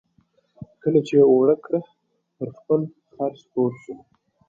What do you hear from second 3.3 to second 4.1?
سپور شو.